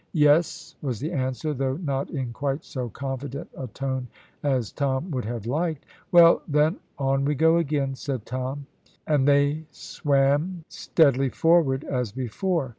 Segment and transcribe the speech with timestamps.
[0.17, 4.07] "Yes!" was the answer, though not in quite so confident a tone
[4.41, 5.85] as Tom would have liked.
[6.11, 8.65] "Well, then, on we go again," said Tom,
[9.05, 12.69] and they swam steadily forward as before.